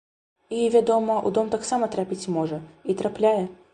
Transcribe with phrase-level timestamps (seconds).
[0.49, 2.59] І, вядома, у дом таксама трапіць можа,
[2.89, 3.41] і трапляе.